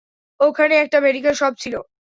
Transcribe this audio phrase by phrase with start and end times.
[0.39, 1.75] ওখানে একটা medical shop ছিল।